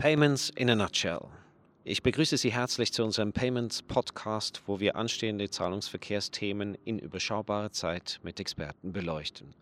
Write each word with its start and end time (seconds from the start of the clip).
Payments 0.00 0.48
in 0.56 0.70
a 0.70 0.74
Nutshell. 0.74 1.26
Ich 1.84 2.02
begrüße 2.02 2.38
Sie 2.38 2.50
herzlich 2.50 2.90
zu 2.90 3.04
unserem 3.04 3.34
Payments 3.34 3.82
Podcast, 3.82 4.62
wo 4.64 4.80
wir 4.80 4.96
anstehende 4.96 5.50
Zahlungsverkehrsthemen 5.50 6.78
in 6.86 6.98
überschaubarer 6.98 7.70
Zeit 7.70 8.18
mit 8.22 8.40
Experten 8.40 8.94
beleuchten. 8.94 9.54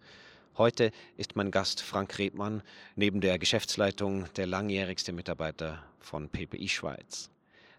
Heute 0.56 0.92
ist 1.16 1.34
mein 1.34 1.50
Gast 1.50 1.82
Frank 1.82 2.20
Redmann, 2.20 2.62
neben 2.94 3.20
der 3.20 3.40
Geschäftsleitung 3.40 4.32
der 4.36 4.46
langjährigste 4.46 5.12
Mitarbeiter 5.12 5.82
von 5.98 6.28
PPI 6.28 6.68
Schweiz. 6.68 7.30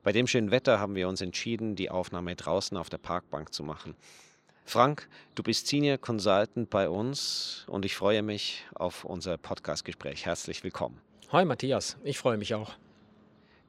Bei 0.03 0.11
dem 0.11 0.27
schönen 0.27 0.51
Wetter 0.51 0.81
haben 0.81 0.95
wir 0.95 1.07
uns 1.07 1.21
entschieden, 1.21 1.77
die 1.77 1.89
Aufnahme 1.89 2.35
draußen 2.35 2.75
auf 2.75 2.89
der 2.89 2.97
Parkbank 2.97 3.53
zu 3.53 3.63
machen. 3.63 3.95
Frank, 4.65 5.07
du 5.33 5.43
bist 5.43 5.67
Senior 5.67 5.97
Consultant 5.97 6.69
bei 6.69 6.89
uns 6.89 7.63
und 7.67 7.85
ich 7.85 7.95
freue 7.95 8.21
mich 8.21 8.65
auf 8.75 9.05
unser 9.05 9.37
Podcastgespräch. 9.37 10.25
Herzlich 10.25 10.61
willkommen. 10.65 10.99
Hi 11.31 11.45
Matthias, 11.45 11.95
ich 12.03 12.17
freue 12.17 12.37
mich 12.37 12.55
auch. 12.55 12.71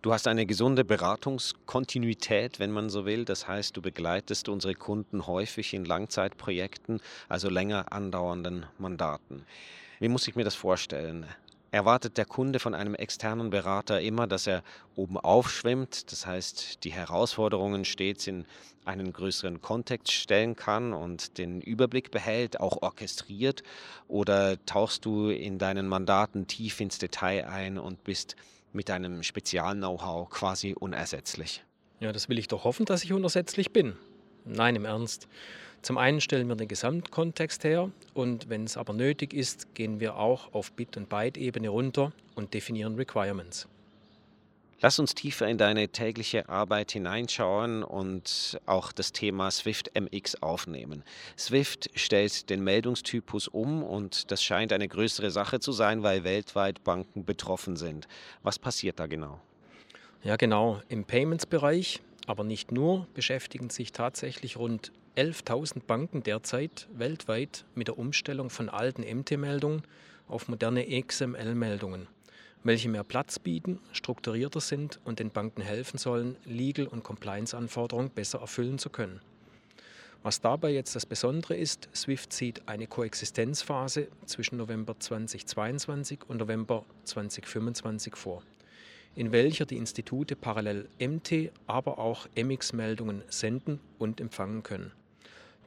Du 0.00 0.14
hast 0.14 0.26
eine 0.26 0.46
gesunde 0.46 0.82
Beratungskontinuität, 0.82 2.58
wenn 2.58 2.70
man 2.70 2.88
so 2.88 3.04
will. 3.04 3.26
Das 3.26 3.48
heißt, 3.48 3.76
du 3.76 3.82
begleitest 3.82 4.48
unsere 4.48 4.74
Kunden 4.74 5.26
häufig 5.26 5.74
in 5.74 5.84
Langzeitprojekten, 5.84 7.02
also 7.28 7.50
länger 7.50 7.92
andauernden 7.92 8.64
Mandaten. 8.78 9.44
Wie 9.98 10.08
muss 10.08 10.26
ich 10.26 10.36
mir 10.36 10.44
das 10.44 10.54
vorstellen? 10.54 11.26
Erwartet 11.72 12.18
der 12.18 12.24
Kunde 12.24 12.58
von 12.58 12.74
einem 12.74 12.94
externen 12.94 13.50
Berater 13.50 14.00
immer, 14.00 14.26
dass 14.26 14.48
er 14.48 14.64
oben 14.96 15.16
aufschwimmt, 15.16 16.10
das 16.10 16.26
heißt, 16.26 16.82
die 16.82 16.92
Herausforderungen 16.92 17.84
stets 17.84 18.26
in 18.26 18.44
einen 18.84 19.12
größeren 19.12 19.60
Kontext 19.60 20.10
stellen 20.10 20.56
kann 20.56 20.92
und 20.92 21.38
den 21.38 21.60
Überblick 21.60 22.10
behält, 22.10 22.58
auch 22.58 22.82
orchestriert? 22.82 23.62
Oder 24.08 24.64
tauchst 24.66 25.04
du 25.04 25.28
in 25.28 25.58
deinen 25.58 25.86
Mandaten 25.86 26.48
tief 26.48 26.80
ins 26.80 26.98
Detail 26.98 27.46
ein 27.46 27.78
und 27.78 28.02
bist 28.02 28.34
mit 28.72 28.88
deinem 28.88 29.22
Spezial-Know-how 29.22 30.28
quasi 30.28 30.74
unersetzlich? 30.78 31.62
Ja, 32.00 32.12
das 32.12 32.28
will 32.28 32.38
ich 32.38 32.48
doch 32.48 32.64
hoffen, 32.64 32.86
dass 32.86 33.04
ich 33.04 33.12
unersetzlich 33.12 33.72
bin. 33.72 33.96
Nein, 34.44 34.76
im 34.76 34.84
Ernst. 34.84 35.28
Zum 35.82 35.96
einen 35.96 36.20
stellen 36.20 36.48
wir 36.48 36.56
den 36.56 36.68
Gesamtkontext 36.68 37.64
her 37.64 37.90
und 38.12 38.50
wenn 38.50 38.64
es 38.64 38.76
aber 38.76 38.92
nötig 38.92 39.32
ist, 39.32 39.74
gehen 39.74 39.98
wir 39.98 40.16
auch 40.16 40.52
auf 40.52 40.72
Bit- 40.72 40.96
und 40.96 41.08
Byte-Ebene 41.08 41.70
runter 41.70 42.12
und 42.34 42.52
definieren 42.52 42.96
Requirements. 42.96 43.66
Lass 44.82 44.98
uns 44.98 45.14
tiefer 45.14 45.46
in 45.46 45.58
deine 45.58 45.88
tägliche 45.88 46.48
Arbeit 46.48 46.92
hineinschauen 46.92 47.82
und 47.82 48.58
auch 48.64 48.92
das 48.92 49.12
Thema 49.12 49.50
Swift 49.50 49.90
MX 49.94 50.42
aufnehmen. 50.42 51.02
Swift 51.36 51.90
stellt 51.94 52.48
den 52.48 52.64
Meldungstypus 52.64 53.48
um 53.48 53.82
und 53.82 54.30
das 54.30 54.42
scheint 54.42 54.72
eine 54.72 54.88
größere 54.88 55.30
Sache 55.30 55.60
zu 55.60 55.72
sein, 55.72 56.02
weil 56.02 56.24
weltweit 56.24 56.82
Banken 56.82 57.26
betroffen 57.26 57.76
sind. 57.76 58.08
Was 58.42 58.58
passiert 58.58 58.98
da 59.00 59.06
genau? 59.06 59.38
Ja, 60.22 60.36
genau. 60.36 60.80
Im 60.88 61.04
Payments-Bereich, 61.04 62.00
aber 62.30 62.44
nicht 62.44 62.72
nur, 62.72 63.06
beschäftigen 63.12 63.70
sich 63.70 63.92
tatsächlich 63.92 64.56
rund 64.56 64.92
11.000 65.16 65.82
Banken 65.86 66.22
derzeit 66.22 66.88
weltweit 66.94 67.64
mit 67.74 67.88
der 67.88 67.98
Umstellung 67.98 68.48
von 68.48 68.68
alten 68.68 69.02
MT-Meldungen 69.02 69.82
auf 70.28 70.48
moderne 70.48 70.86
XML-Meldungen 71.02 72.06
welche 72.62 72.88
mehr 72.88 73.04
Platz 73.04 73.38
bieten, 73.38 73.80
strukturierter 73.92 74.60
sind 74.60 75.00
und 75.04 75.18
den 75.18 75.30
Banken 75.30 75.62
helfen 75.62 75.98
sollen, 75.98 76.36
Legal- 76.44 76.86
und 76.86 77.02
Compliance-Anforderungen 77.02 78.10
besser 78.10 78.40
erfüllen 78.40 78.78
zu 78.78 78.90
können. 78.90 79.20
Was 80.22 80.42
dabei 80.42 80.70
jetzt 80.70 80.94
das 80.94 81.06
Besondere 81.06 81.56
ist, 81.56 81.88
SWIFT 81.94 82.32
sieht 82.32 82.68
eine 82.68 82.86
Koexistenzphase 82.86 84.08
zwischen 84.26 84.58
November 84.58 84.98
2022 84.98 86.20
und 86.28 86.36
November 86.36 86.84
2025 87.04 88.16
vor, 88.16 88.42
in 89.14 89.32
welcher 89.32 89.66
die 89.66 89.76
Institute 89.76 90.36
parallel 90.36 90.88
MT, 91.00 91.52
aber 91.66 91.98
auch 91.98 92.28
MX-Meldungen 92.36 93.22
senden 93.28 93.80
und 93.98 94.20
empfangen 94.20 94.62
können. 94.62 94.92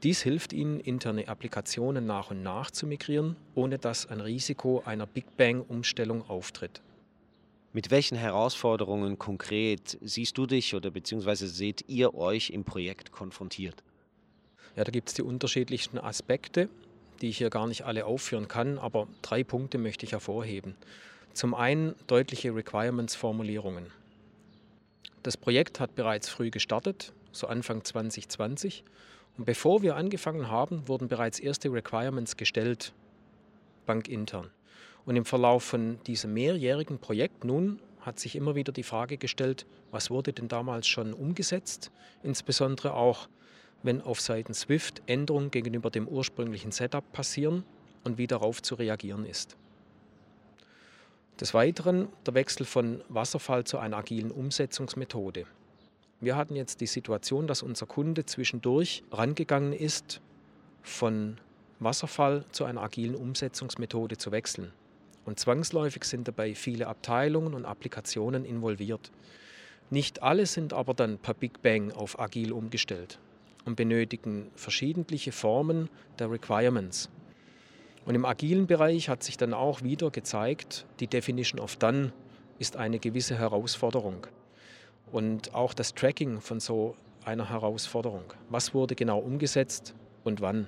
Dies 0.04 0.22
hilft 0.22 0.52
Ihnen, 0.52 0.80
interne 0.80 1.28
Applikationen 1.30 2.06
nach 2.06 2.32
und 2.32 2.44
nach 2.44 2.72
zu 2.72 2.86
migrieren, 2.86 3.38
ohne 3.56 3.78
dass 3.80 4.06
ein 4.06 4.20
Risiko 4.20 4.84
einer 4.86 5.06
Big 5.06 5.38
Bang-Umstellung 5.38 6.30
auftritt. 6.30 6.82
Mit 7.72 7.90
welchen 7.90 8.18
Herausforderungen 8.18 9.18
konkret 9.18 9.98
siehst 10.02 10.38
du 10.38 10.46
dich 10.46 10.76
oder 10.76 10.92
beziehungsweise 10.92 11.48
seht 11.48 11.86
ihr 11.88 12.14
euch 12.14 12.50
im 12.50 12.66
Projekt 12.66 13.12
konfrontiert? 13.12 13.82
Ja, 14.76 14.84
da 14.84 14.92
gibt 14.92 15.10
es 15.10 15.16
die 15.16 15.22
unterschiedlichsten 15.22 15.98
Aspekte, 15.98 16.70
die 17.22 17.30
ich 17.30 17.38
hier 17.38 17.50
gar 17.50 17.68
nicht 17.68 17.84
alle 17.84 18.06
aufführen 18.06 18.48
kann, 18.48 18.78
aber 18.78 19.08
drei 19.22 19.44
Punkte 19.44 19.78
möchte 19.78 20.06
ich 20.06 20.12
hervorheben. 20.12 20.76
Zum 21.34 21.56
einen 21.56 21.96
deutliche 22.06 22.54
Requirements-Formulierungen. 22.54 23.88
Das 25.24 25.36
Projekt 25.36 25.80
hat 25.80 25.96
bereits 25.96 26.30
früh 26.30 26.52
gestartet, 26.52 27.12
so 27.32 27.48
Anfang 27.48 27.84
2020, 27.84 28.84
und 29.40 29.46
bevor 29.46 29.82
wir 29.82 29.96
angefangen 29.96 30.52
haben, 30.52 30.88
wurden 30.88 31.08
bereits 31.08 31.40
erste 31.40 31.74
Requirements 31.74 32.38
gestellt, 32.38 32.94
bankintern. 33.88 34.52
Und 35.06 35.16
im 35.16 35.26
Verlauf 35.26 35.64
von 35.64 36.00
diesem 36.06 36.36
mehrjährigen 36.36 37.00
Projekt 37.00 37.44
nun 37.44 37.80
hat 38.02 38.20
sich 38.20 38.36
immer 38.36 38.54
wieder 38.54 38.72
die 38.72 38.84
Frage 38.84 39.18
gestellt, 39.18 39.66
was 39.90 40.12
wurde 40.12 40.34
denn 40.34 40.50
damals 40.50 40.88
schon 40.88 41.14
umgesetzt, 41.14 41.90
insbesondere 42.22 42.94
auch, 42.94 43.28
wenn 43.82 44.02
auf 44.02 44.22
Seiten 44.22 44.54
Swift 44.54 45.02
Änderungen 45.08 45.50
gegenüber 45.50 45.90
dem 45.90 46.08
ursprünglichen 46.08 46.72
Setup 46.72 47.12
passieren 47.12 47.64
und 48.04 48.20
wie 48.20 48.28
darauf 48.28 48.62
zu 48.62 48.76
reagieren 48.76 49.26
ist. 49.26 49.58
Des 51.40 51.56
Weiteren 51.56 52.10
der 52.28 52.36
Wechsel 52.36 52.64
von 52.64 53.02
Wasserfall 53.10 53.64
zu 53.64 53.80
einer 53.80 53.98
agilen 53.98 54.30
Umsetzungsmethode. 54.30 55.46
Wir 56.22 56.36
hatten 56.36 56.56
jetzt 56.56 56.80
die 56.80 56.86
Situation, 56.86 57.48
dass 57.48 57.64
unser 57.64 57.88
Kunde 57.88 58.26
zwischendurch 58.26 59.04
rangegangen 59.12 59.74
ist, 59.74 60.22
von 60.84 61.38
Wasserfall 61.80 62.46
zu 62.52 62.66
einer 62.66 62.84
agilen 62.84 63.16
Umsetzungsmethode 63.16 64.18
zu 64.18 64.32
wechseln. 64.32 64.72
Und 65.26 65.40
zwangsläufig 65.40 66.04
sind 66.04 66.28
dabei 66.28 66.54
viele 66.54 66.88
Abteilungen 66.88 67.56
und 67.56 67.66
Applikationen 67.66 68.46
involviert. 68.46 69.12
Nicht 69.90 70.22
alle 70.22 70.46
sind 70.46 70.72
aber 70.72 70.94
dann 70.94 71.18
per 71.18 71.34
Big 71.34 71.64
Bang 71.64 71.92
auf 71.92 72.20
agil 72.20 72.52
umgestellt 72.52 73.20
und 73.66 73.76
benötigen 73.76 74.52
verschiedentliche 74.56 75.32
Formen 75.32 75.90
der 76.20 76.30
Requirements. 76.30 77.10
Und 78.06 78.16
im 78.16 78.26
agilen 78.26 78.68
Bereich 78.68 79.08
hat 79.08 79.24
sich 79.24 79.38
dann 79.38 79.54
auch 79.54 79.82
wieder 79.82 80.12
gezeigt, 80.12 80.86
die 81.00 81.08
Definition 81.08 81.60
of 81.60 81.78
Done 81.78 82.12
ist 82.60 82.76
eine 82.76 83.00
gewisse 83.00 83.38
Herausforderung 83.38 84.28
und 85.12 85.54
auch 85.54 85.74
das 85.74 85.94
Tracking 85.94 86.42
von 86.42 86.60
so 86.60 86.96
einer 87.24 87.50
Herausforderung. 87.50 88.34
Was 88.50 88.74
wurde 88.74 88.96
genau 88.96 89.20
umgesetzt 89.20 89.94
und 90.24 90.42
wann? 90.42 90.68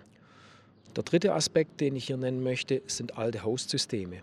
Der 0.95 1.03
dritte 1.03 1.33
Aspekt, 1.33 1.81
den 1.81 1.95
ich 1.97 2.07
hier 2.07 2.17
nennen 2.17 2.41
möchte, 2.41 2.81
sind 2.87 3.17
alte 3.17 3.43
Host-Systeme. 3.43 4.21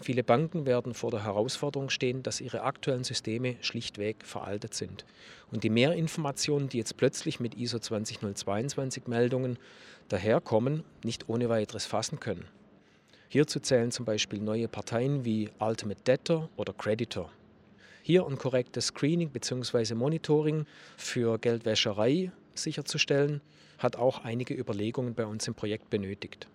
Viele 0.00 0.22
Banken 0.22 0.66
werden 0.66 0.94
vor 0.94 1.10
der 1.10 1.24
Herausforderung 1.24 1.88
stehen, 1.88 2.22
dass 2.22 2.40
ihre 2.40 2.62
aktuellen 2.62 3.04
Systeme 3.04 3.56
schlichtweg 3.62 4.24
veraltet 4.24 4.74
sind 4.74 5.06
und 5.50 5.64
die 5.64 5.70
Mehrinformationen, 5.70 6.68
die 6.68 6.78
jetzt 6.78 6.96
plötzlich 6.96 7.40
mit 7.40 7.54
ISO 7.54 7.78
20022 7.78 9.06
Meldungen 9.06 9.58
daherkommen, 10.08 10.84
nicht 11.02 11.28
ohne 11.28 11.48
weiteres 11.48 11.86
fassen 11.86 12.20
können. 12.20 12.44
Hierzu 13.28 13.58
zählen 13.58 13.90
zum 13.90 14.04
Beispiel 14.04 14.40
neue 14.40 14.68
Parteien 14.68 15.24
wie 15.24 15.48
Ultimate 15.58 16.02
Debtor 16.02 16.48
oder 16.56 16.72
Creditor. 16.72 17.30
Hier 18.02 18.24
ein 18.26 18.38
korrektes 18.38 18.86
Screening 18.86 19.30
bzw. 19.30 19.94
Monitoring 19.94 20.66
für 20.96 21.38
Geldwäscherei 21.38 22.30
sicherzustellen, 22.54 23.40
hat 23.78 23.96
auch 23.96 24.24
einige 24.24 24.54
Überlegungen 24.54 25.14
bei 25.14 25.26
uns 25.26 25.46
im 25.48 25.54
Projekt 25.54 25.90
benötigt. 25.90 26.46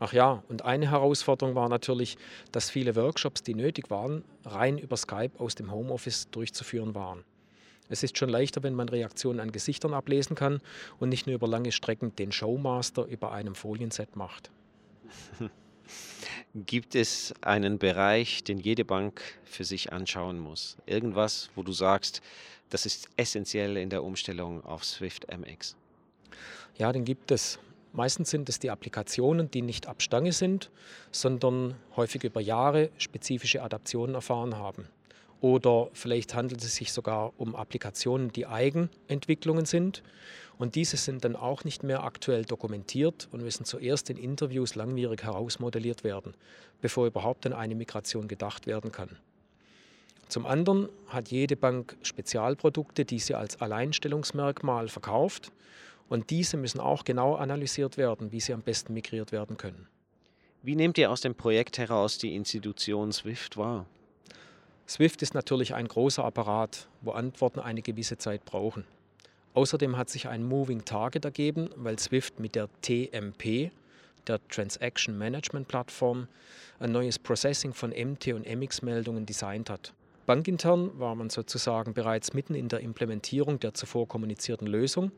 Ach 0.00 0.12
ja, 0.12 0.42
und 0.48 0.64
eine 0.64 0.90
Herausforderung 0.90 1.54
war 1.54 1.68
natürlich, 1.68 2.18
dass 2.52 2.70
viele 2.70 2.94
Workshops, 2.94 3.42
die 3.42 3.54
nötig 3.54 3.90
waren, 3.90 4.24
rein 4.44 4.78
über 4.78 4.96
Skype 4.96 5.32
aus 5.38 5.56
dem 5.56 5.72
Homeoffice 5.72 6.30
durchzuführen 6.30 6.94
waren. 6.94 7.24
Es 7.88 8.02
ist 8.02 8.18
schon 8.18 8.28
leichter, 8.28 8.62
wenn 8.62 8.74
man 8.74 8.88
Reaktionen 8.88 9.40
an 9.40 9.50
Gesichtern 9.50 9.94
ablesen 9.94 10.36
kann 10.36 10.60
und 11.00 11.08
nicht 11.08 11.26
nur 11.26 11.34
über 11.34 11.48
lange 11.48 11.72
Strecken 11.72 12.14
den 12.14 12.32
Showmaster 12.32 13.06
über 13.06 13.32
einem 13.32 13.54
Folienset 13.54 14.14
macht. 14.14 14.50
Gibt 16.54 16.94
es 16.94 17.34
einen 17.40 17.78
Bereich, 17.78 18.44
den 18.44 18.58
jede 18.58 18.84
Bank 18.84 19.22
für 19.44 19.64
sich 19.64 19.92
anschauen 19.92 20.38
muss? 20.38 20.76
Irgendwas, 20.86 21.50
wo 21.56 21.62
du 21.62 21.72
sagst, 21.72 22.20
das 22.68 22.84
ist 22.84 23.08
essentiell 23.16 23.76
in 23.78 23.88
der 23.88 24.04
Umstellung 24.04 24.62
auf 24.64 24.84
Swift 24.84 25.26
MX? 25.34 25.76
Ja, 26.76 26.92
den 26.92 27.04
gibt 27.04 27.30
es. 27.30 27.58
Meistens 27.92 28.30
sind 28.30 28.48
es 28.48 28.58
die 28.58 28.70
Applikationen, 28.70 29.50
die 29.50 29.62
nicht 29.62 29.86
ab 29.86 30.02
Stange 30.02 30.32
sind, 30.32 30.70
sondern 31.10 31.74
häufig 31.96 32.24
über 32.24 32.40
Jahre 32.40 32.90
spezifische 32.98 33.62
Adaptionen 33.62 34.14
erfahren 34.14 34.56
haben. 34.56 34.86
Oder 35.40 35.88
vielleicht 35.92 36.34
handelt 36.34 36.62
es 36.62 36.74
sich 36.74 36.92
sogar 36.92 37.32
um 37.38 37.54
Applikationen, 37.54 38.32
die 38.32 38.46
Eigenentwicklungen 38.46 39.66
sind 39.66 40.02
und 40.58 40.74
diese 40.74 40.96
sind 40.96 41.24
dann 41.24 41.36
auch 41.36 41.62
nicht 41.62 41.84
mehr 41.84 42.02
aktuell 42.02 42.44
dokumentiert 42.44 43.28
und 43.30 43.42
müssen 43.42 43.64
zuerst 43.64 44.10
in 44.10 44.16
Interviews 44.16 44.74
langwierig 44.74 45.22
herausmodelliert 45.22 46.02
werden, 46.02 46.34
bevor 46.80 47.06
überhaupt 47.06 47.46
an 47.46 47.52
eine 47.52 47.76
Migration 47.76 48.26
gedacht 48.26 48.66
werden 48.66 48.90
kann. 48.90 49.16
Zum 50.28 50.44
anderen 50.44 50.88
hat 51.06 51.30
jede 51.30 51.56
Bank 51.56 51.96
Spezialprodukte, 52.02 53.04
die 53.04 53.20
sie 53.20 53.34
als 53.34 53.60
Alleinstellungsmerkmal 53.60 54.88
verkauft 54.88 55.52
und 56.08 56.30
diese 56.30 56.56
müssen 56.56 56.80
auch 56.80 57.04
genau 57.04 57.34
analysiert 57.34 57.96
werden, 57.96 58.32
wie 58.32 58.40
sie 58.40 58.52
am 58.52 58.62
besten 58.62 58.94
migriert 58.94 59.32
werden 59.32 59.56
können. 59.56 59.86
Wie 60.62 60.74
nehmt 60.74 60.98
ihr 60.98 61.10
aus 61.10 61.20
dem 61.20 61.34
Projekt 61.34 61.78
heraus 61.78 62.18
die 62.18 62.34
Institution 62.34 63.12
SWIFT 63.12 63.56
wahr? 63.56 63.86
SWIFT 64.88 65.22
ist 65.22 65.34
natürlich 65.34 65.74
ein 65.74 65.86
großer 65.86 66.24
Apparat, 66.24 66.88
wo 67.02 67.12
Antworten 67.12 67.60
eine 67.60 67.82
gewisse 67.82 68.16
Zeit 68.16 68.44
brauchen. 68.44 68.84
Außerdem 69.54 69.96
hat 69.96 70.08
sich 70.08 70.28
ein 70.28 70.42
Moving 70.42 70.84
Target 70.84 71.24
ergeben, 71.24 71.68
weil 71.76 71.98
SWIFT 71.98 72.40
mit 72.40 72.54
der 72.54 72.68
TMP, 72.82 73.70
der 74.26 74.40
Transaction 74.48 75.16
Management 75.16 75.68
Plattform, 75.68 76.26
ein 76.80 76.92
neues 76.92 77.18
Processing 77.18 77.72
von 77.72 77.90
MT 77.90 78.28
und 78.28 78.46
MX-Meldungen 78.46 79.26
designt 79.26 79.70
hat. 79.70 79.92
Bankintern 80.26 80.98
war 80.98 81.14
man 81.14 81.30
sozusagen 81.30 81.94
bereits 81.94 82.34
mitten 82.34 82.54
in 82.54 82.68
der 82.68 82.80
Implementierung 82.80 83.60
der 83.60 83.74
zuvor 83.74 84.08
kommunizierten 84.08 84.66
Lösung 84.66 85.12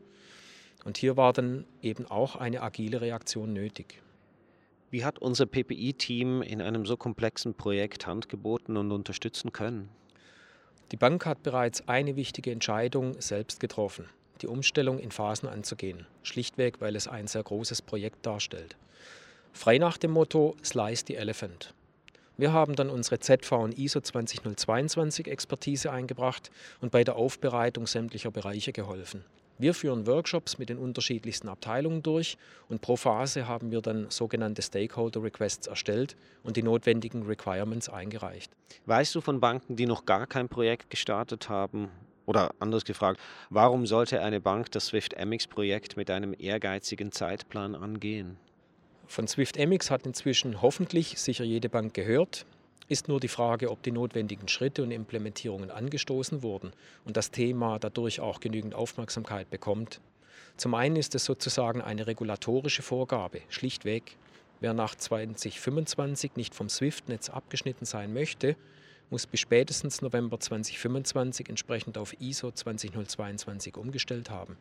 und 0.83 0.97
hier 0.97 1.17
war 1.17 1.33
dann 1.33 1.65
eben 1.81 2.05
auch 2.05 2.35
eine 2.35 2.61
agile 2.61 3.01
Reaktion 3.01 3.53
nötig. 3.53 4.01
Wie 4.89 5.05
hat 5.05 5.19
unser 5.19 5.45
PPI-Team 5.45 6.41
in 6.41 6.61
einem 6.61 6.85
so 6.85 6.97
komplexen 6.97 7.53
Projekt 7.53 8.07
Hand 8.07 8.27
geboten 8.27 8.75
und 8.75 8.91
unterstützen 8.91 9.53
können? 9.53 9.89
Die 10.91 10.97
Bank 10.97 11.25
hat 11.25 11.43
bereits 11.43 11.87
eine 11.87 12.17
wichtige 12.17 12.51
Entscheidung 12.51 13.19
selbst 13.21 13.61
getroffen, 13.61 14.09
die 14.41 14.47
Umstellung 14.47 14.99
in 14.99 15.11
Phasen 15.11 15.47
anzugehen, 15.47 16.05
schlichtweg 16.23 16.81
weil 16.81 16.97
es 16.97 17.07
ein 17.07 17.27
sehr 17.27 17.43
großes 17.43 17.81
Projekt 17.81 18.25
darstellt. 18.25 18.75
Frei 19.53 19.77
nach 19.77 19.97
dem 19.97 20.11
Motto 20.11 20.57
Slice 20.63 21.05
the 21.07 21.15
Elephant. 21.15 21.73
Wir 22.35 22.51
haben 22.51 22.75
dann 22.75 22.89
unsere 22.89 23.19
ZV 23.19 23.51
und 23.53 23.77
ISO 23.77 24.01
20022 24.01 25.27
Expertise 25.27 25.91
eingebracht 25.91 26.51
und 26.81 26.91
bei 26.91 27.03
der 27.03 27.15
Aufbereitung 27.15 27.87
sämtlicher 27.87 28.31
Bereiche 28.31 28.73
geholfen. 28.73 29.23
Wir 29.61 29.75
führen 29.75 30.07
Workshops 30.07 30.57
mit 30.57 30.69
den 30.69 30.79
unterschiedlichsten 30.79 31.47
Abteilungen 31.47 32.01
durch 32.01 32.35
und 32.67 32.81
pro 32.81 32.95
Phase 32.95 33.47
haben 33.47 33.69
wir 33.69 33.81
dann 33.81 34.09
sogenannte 34.09 34.63
Stakeholder 34.63 35.21
Requests 35.21 35.67
erstellt 35.67 36.15
und 36.41 36.57
die 36.57 36.63
notwendigen 36.63 37.21
Requirements 37.27 37.87
eingereicht. 37.87 38.51
Weißt 38.87 39.13
du 39.13 39.21
von 39.21 39.39
Banken, 39.39 39.75
die 39.75 39.85
noch 39.85 40.05
gar 40.05 40.25
kein 40.25 40.49
Projekt 40.49 40.89
gestartet 40.89 41.47
haben? 41.47 41.89
Oder 42.25 42.55
anders 42.59 42.85
gefragt, 42.85 43.19
warum 43.51 43.85
sollte 43.85 44.23
eine 44.23 44.41
Bank 44.41 44.71
das 44.71 44.87
Swift 44.87 45.15
MX 45.23 45.45
Projekt 45.45 45.95
mit 45.95 46.09
einem 46.09 46.33
ehrgeizigen 46.35 47.11
Zeitplan 47.11 47.75
angehen? 47.75 48.37
Von 49.05 49.27
Swift 49.27 49.59
MX 49.59 49.91
hat 49.91 50.07
inzwischen 50.07 50.63
hoffentlich 50.63 51.19
sicher 51.19 51.43
jede 51.43 51.69
Bank 51.69 51.93
gehört. 51.93 52.47
Ist 52.91 53.07
nur 53.07 53.21
die 53.21 53.29
Frage, 53.29 53.71
ob 53.71 53.81
die 53.83 53.93
notwendigen 53.93 54.49
Schritte 54.49 54.83
und 54.83 54.91
Implementierungen 54.91 55.71
angestoßen 55.71 56.43
wurden 56.43 56.73
und 57.05 57.15
das 57.15 57.31
Thema 57.31 57.79
dadurch 57.79 58.19
auch 58.19 58.41
genügend 58.41 58.75
Aufmerksamkeit 58.75 59.49
bekommt. 59.49 60.01
Zum 60.57 60.73
einen 60.73 60.97
ist 60.97 61.15
es 61.15 61.23
sozusagen 61.23 61.81
eine 61.81 62.05
regulatorische 62.05 62.81
Vorgabe, 62.81 63.39
schlichtweg. 63.47 64.17
Wer 64.59 64.73
nach 64.73 64.93
2025 64.93 66.35
nicht 66.35 66.53
vom 66.53 66.67
SWIFT-Netz 66.67 67.29
abgeschnitten 67.29 67.85
sein 67.85 68.11
möchte, 68.11 68.57
muss 69.09 69.25
bis 69.25 69.39
spätestens 69.39 70.01
November 70.01 70.41
2025 70.41 71.47
entsprechend 71.47 71.97
auf 71.97 72.19
ISO 72.19 72.51
20022 72.51 73.77
umgestellt 73.77 74.29
haben. 74.29 74.57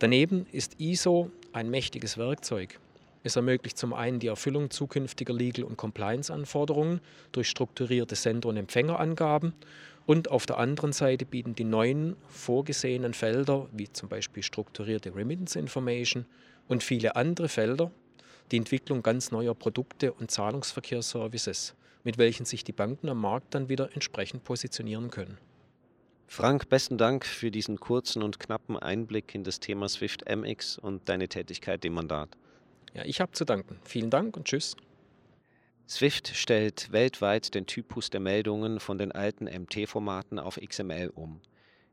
Daneben 0.00 0.46
ist 0.50 0.80
ISO 0.80 1.30
ein 1.52 1.70
mächtiges 1.70 2.18
Werkzeug, 2.18 2.80
es 3.28 3.36
ermöglicht 3.36 3.78
zum 3.78 3.94
einen 3.94 4.18
die 4.18 4.26
Erfüllung 4.26 4.70
zukünftiger 4.70 5.32
Legal- 5.32 5.64
und 5.64 5.76
Compliance-Anforderungen 5.76 7.00
durch 7.32 7.48
strukturierte 7.48 8.16
Sender- 8.16 8.48
und 8.48 8.56
Empfängerangaben 8.56 9.54
und 10.06 10.30
auf 10.30 10.46
der 10.46 10.58
anderen 10.58 10.92
Seite 10.92 11.24
bieten 11.24 11.54
die 11.54 11.64
neuen 11.64 12.16
vorgesehenen 12.28 13.14
Felder, 13.14 13.68
wie 13.72 13.92
zum 13.92 14.08
Beispiel 14.08 14.42
strukturierte 14.42 15.14
Remittance 15.14 15.58
Information 15.58 16.26
und 16.66 16.82
viele 16.82 17.14
andere 17.14 17.48
Felder, 17.48 17.90
die 18.50 18.56
Entwicklung 18.56 19.02
ganz 19.02 19.30
neuer 19.30 19.54
Produkte 19.54 20.12
und 20.12 20.30
Zahlungsverkehrsservices, 20.30 21.74
mit 22.04 22.16
welchen 22.16 22.46
sich 22.46 22.64
die 22.64 22.72
Banken 22.72 23.08
am 23.08 23.20
Markt 23.20 23.54
dann 23.54 23.68
wieder 23.68 23.90
entsprechend 23.92 24.44
positionieren 24.44 25.10
können. 25.10 25.38
Frank, 26.26 26.68
besten 26.68 26.98
Dank 26.98 27.24
für 27.24 27.50
diesen 27.50 27.80
kurzen 27.80 28.22
und 28.22 28.38
knappen 28.38 28.78
Einblick 28.78 29.34
in 29.34 29.44
das 29.44 29.60
Thema 29.60 29.88
Swift 29.88 30.24
MX 30.28 30.78
und 30.78 31.08
deine 31.08 31.28
Tätigkeit 31.28 31.84
im 31.84 31.94
Mandat. 31.94 32.36
Ja, 32.94 33.04
ich 33.04 33.20
habe 33.20 33.32
zu 33.32 33.44
danken. 33.44 33.78
Vielen 33.84 34.10
Dank 34.10 34.36
und 34.36 34.46
tschüss. 34.46 34.76
Swift 35.88 36.28
stellt 36.34 36.92
weltweit 36.92 37.54
den 37.54 37.66
Typus 37.66 38.10
der 38.10 38.20
Meldungen 38.20 38.78
von 38.78 38.98
den 38.98 39.12
alten 39.12 39.44
MT-Formaten 39.44 40.38
auf 40.38 40.60
XML 40.60 41.10
um. 41.14 41.40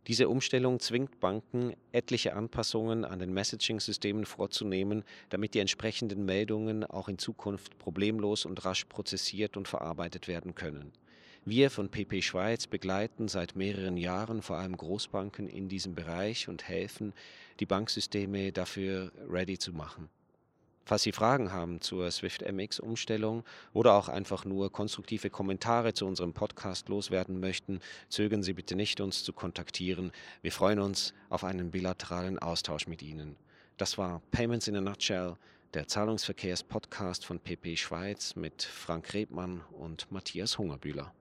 Diese 0.08 0.30
Umstellung 0.30 0.80
zwingt 0.80 1.20
Banken, 1.20 1.74
etliche 1.92 2.36
Anpassungen 2.36 3.06
an 3.06 3.20
den 3.20 3.34
Messaging-Systemen 3.34 4.26
vorzunehmen, 4.26 5.04
damit 5.30 5.56
die 5.56 5.60
entsprechenden 5.60 6.26
Meldungen 6.26 6.84
auch 6.84 7.08
in 7.08 7.18
Zukunft 7.18 7.80
problemlos 7.80 8.46
und 8.46 8.66
rasch 8.66 8.86
prozessiert 8.86 9.58
und 9.58 9.68
verarbeitet 9.68 10.28
werden 10.28 10.54
können. 10.54 10.92
Wir 11.44 11.72
von 11.72 11.90
PP 11.90 12.22
Schweiz 12.22 12.68
begleiten 12.68 13.28
seit 13.28 13.56
mehreren 13.56 13.98
Jahren 13.98 14.42
vor 14.42 14.58
allem 14.58 14.76
Großbanken 14.78 15.48
in 15.48 15.70
diesem 15.70 15.96
Bereich 15.96 16.50
und 16.50 16.68
helfen, 16.68 17.14
die 17.60 17.66
Banksysteme 17.66 18.52
dafür 18.52 19.12
ready 19.30 19.58
zu 19.58 19.72
machen. 19.72 20.10
Falls 20.88 21.02
Sie 21.02 21.12
Fragen 21.12 21.52
haben 21.52 21.82
zur 21.82 22.12
Swift 22.12 22.44
MX 22.44 22.80
Umstellung 22.80 23.44
oder 23.74 23.96
auch 23.96 24.08
einfach 24.08 24.46
nur 24.46 24.72
konstruktive 24.72 25.32
Kommentare 25.32 25.96
zu 25.96 26.06
unserem 26.06 26.34
Podcast 26.34 26.90
loswerden 26.90 27.40
möchten, 27.40 27.80
zögern 28.08 28.44
Sie 28.44 28.54
bitte 28.54 28.76
nicht, 28.76 29.02
uns 29.02 29.24
zu 29.24 29.34
kontaktieren. 29.34 30.12
Wir 30.44 30.52
freuen 30.52 30.78
uns 30.78 31.16
auf 31.30 31.44
einen 31.44 31.72
bilateralen 31.72 32.38
Austausch 32.38 32.86
mit 32.86 33.02
Ihnen. 33.02 33.36
Das 33.78 33.98
war 33.98 34.22
Payments 34.30 34.68
in 34.68 34.76
a 34.76 34.82
Nutshell, 34.82 35.38
der 35.74 35.88
Zahlungsverkehrs-Podcast 35.88 37.26
von 37.26 37.40
PP 37.40 37.78
Schweiz 37.78 38.36
mit 38.36 38.62
Frank 38.62 39.12
Rebmann 39.16 39.62
und 39.72 40.12
Matthias 40.12 40.60
Hungerbühler. 40.60 41.16